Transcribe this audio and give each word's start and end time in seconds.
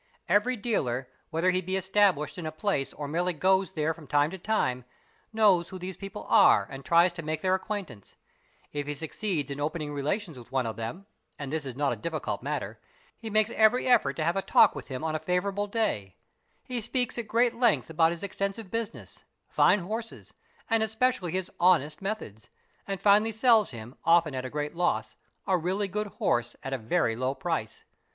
Hvery 0.27 0.59
dealer, 0.59 1.09
whether 1.29 1.51
he 1.51 1.61
be 1.61 1.75
established 1.77 2.39
in 2.39 2.47
a 2.47 2.51
place 2.51 2.91
or 2.91 3.07
merely 3.07 3.33
goes 3.33 3.73
there 3.73 3.93
from. 3.93 4.07
time 4.07 4.31
to 4.31 4.39
time, 4.39 4.83
knows 5.31 5.69
who 5.69 5.77
these 5.77 5.95
people 5.95 6.25
are 6.27 6.65
and 6.71 6.83
tries 6.83 7.13
to 7.13 7.21
make 7.21 7.41
their 7.43 7.53
acquaint 7.53 7.91
ance; 7.91 8.15
if 8.73 8.87
he 8.87 8.95
succeeds 8.95 9.51
in 9.51 9.59
opening 9.59 9.93
relations 9.93 10.39
with 10.39 10.51
one 10.51 10.65
of 10.65 10.75
them—and 10.75 11.53
this 11.53 11.67
is 11.67 11.75
not 11.75 11.93
a 11.93 11.95
difficult 11.95 12.41
matter—he 12.41 13.29
makes 13.29 13.51
every 13.51 13.87
effort 13.87 14.13
to 14.13 14.23
have 14.23 14.35
a 14.35 14.41
talk 14.41 14.73
with 14.73 14.87
him 14.87 15.03
on 15.03 15.13
a 15.13 15.19
favourable 15.19 15.67
day; 15.67 16.15
he 16.63 16.81
speaks 16.81 17.19
at 17.19 17.27
great 17.27 17.53
length 17.53 17.87
about 17.91 18.09
his 18.11 18.23
extensive 18.23 18.71
business, 18.71 19.23
fine 19.49 19.81
horses, 19.81 20.33
and 20.67 20.81
especially 20.81 21.31
his 21.31 21.51
honest 21.59 22.01
methods, 22.01 22.49
and 22.87 22.99
finally 22.99 23.31
sells 23.31 23.69
him, 23.69 23.93
often 24.03 24.33
at 24.33 24.45
a 24.45 24.49
great 24.49 24.73
loss, 24.73 25.15
a 25.45 25.55
really 25.55 25.87
good 25.87 26.07
horse 26.07 26.55
at 26.63 26.73
a 26.73 26.77
very 26.79 27.15
low 27.15 27.35
price. 27.35 27.85